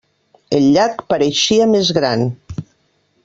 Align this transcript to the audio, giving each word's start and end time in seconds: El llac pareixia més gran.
El 0.59 0.63
llac 0.77 1.03
pareixia 1.11 1.69
més 1.73 1.91
gran. 1.99 2.25